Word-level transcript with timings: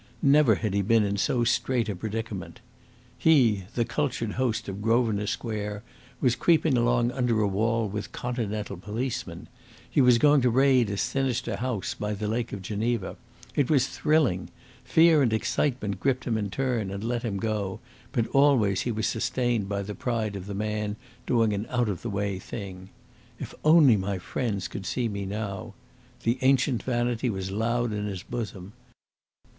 Never 0.23 0.55
had 0.55 0.73
he 0.73 0.81
been 0.81 1.03
in 1.03 1.17
so 1.17 1.43
strait 1.43 1.87
a 1.87 1.95
predicament. 1.95 2.59
He, 3.19 3.65
the 3.75 3.85
cultured 3.85 4.31
host 4.31 4.67
of 4.67 4.81
Grosvenor 4.81 5.27
Square, 5.27 5.83
was 6.19 6.35
creeping 6.35 6.75
along 6.75 7.11
under 7.11 7.39
a 7.39 7.47
wall 7.47 7.87
with 7.87 8.11
Continental 8.11 8.77
policemen; 8.77 9.47
he 9.87 10.01
was 10.01 10.17
going 10.17 10.41
to 10.41 10.49
raid 10.49 10.89
a 10.89 10.97
sinister 10.97 11.57
house 11.57 11.93
by 11.93 12.15
the 12.15 12.27
Lake 12.27 12.51
of 12.51 12.63
Geneva. 12.63 13.15
It 13.55 13.69
was 13.69 13.85
thrilling. 13.85 14.49
Fear 14.83 15.21
and 15.21 15.31
excitement 15.33 15.99
gripped 15.99 16.23
him 16.25 16.35
in 16.35 16.49
turn 16.49 16.89
and 16.89 17.03
let 17.03 17.21
him 17.21 17.37
go, 17.37 17.79
but 18.11 18.25
always 18.29 18.81
he 18.81 18.91
was 18.91 19.05
sustained 19.05 19.69
by 19.69 19.83
the 19.83 19.93
pride 19.93 20.35
of 20.35 20.47
the 20.47 20.55
man 20.55 20.95
doing 21.27 21.53
an 21.53 21.67
out 21.69 21.89
of 21.89 22.01
the 22.01 22.09
way 22.09 22.39
thing. 22.39 22.89
"If 23.39 23.53
only 23.63 23.97
my 23.97 24.17
friends 24.17 24.67
could 24.67 24.87
see 24.87 25.07
me 25.07 25.27
now!" 25.27 25.75
The 26.23 26.39
ancient 26.41 26.81
vanity 26.81 27.29
was 27.29 27.51
loud 27.51 27.93
in 27.93 28.07
his 28.07 28.23
bosom. 28.23 28.73